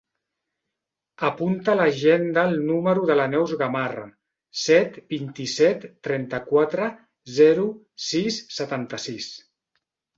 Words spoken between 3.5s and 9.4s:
Gamarra: set, vint-i-set, trenta-quatre, zero, sis, setanta-sis.